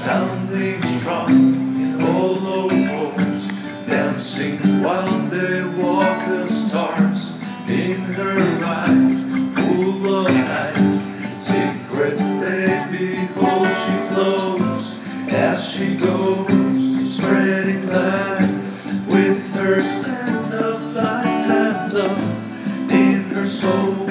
[0.00, 1.30] Something strong
[1.76, 3.48] in all logos,
[3.86, 7.36] dancing while they walk the stars
[7.68, 9.24] in her eyes,
[9.54, 13.68] full of nights, secrets they behold.
[13.68, 18.56] She flows as she goes, spreading light
[19.06, 24.06] with her scent of life and love in her soul,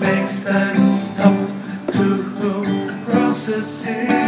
[0.00, 1.48] makes time stop
[1.92, 4.21] to process it.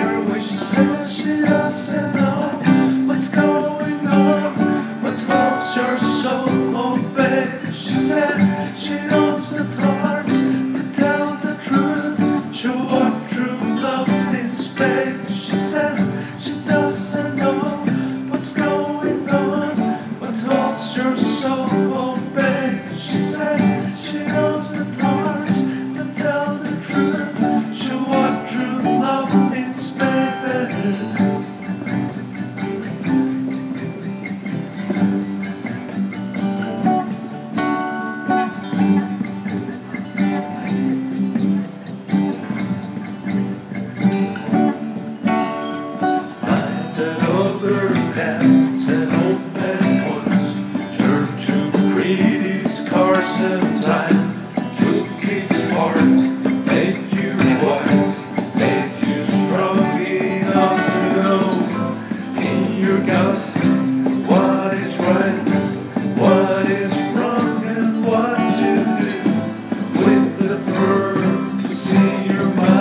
[72.35, 72.74] you.